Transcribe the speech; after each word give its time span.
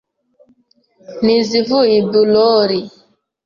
N'izivuye 1.23 1.93
i 1.99 2.01
Burori 2.09 2.81